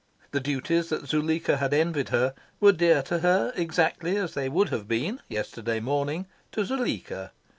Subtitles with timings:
[0.31, 4.69] The duties that Zuleika had envied her were dear to her exactly as they would
[4.69, 7.31] have been, yesterday morning, to Zuleika.